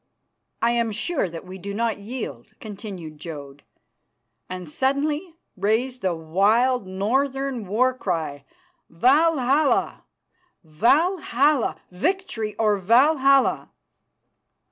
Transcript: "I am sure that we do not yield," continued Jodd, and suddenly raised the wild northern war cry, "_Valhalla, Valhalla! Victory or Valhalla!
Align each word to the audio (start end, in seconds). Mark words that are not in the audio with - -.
"I 0.63 0.71
am 0.71 0.89
sure 0.91 1.29
that 1.29 1.45
we 1.45 1.59
do 1.59 1.75
not 1.75 1.99
yield," 1.99 2.53
continued 2.59 3.19
Jodd, 3.19 3.61
and 4.49 4.67
suddenly 4.67 5.35
raised 5.55 6.01
the 6.01 6.15
wild 6.15 6.87
northern 6.87 7.67
war 7.67 7.93
cry, 7.93 8.43
"_Valhalla, 8.91 10.01
Valhalla! 10.63 11.79
Victory 11.91 12.55
or 12.57 12.79
Valhalla! 12.79 13.69